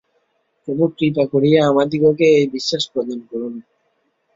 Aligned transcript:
প্রভু 0.63 0.83
কৃপা 0.97 1.23
করিয়া 1.33 1.59
আমাদিগকে 1.65 2.25
এই 2.37 2.47
বিশ্বাস 2.55 2.83
প্রদান 2.93 3.19
করুন। 3.29 3.53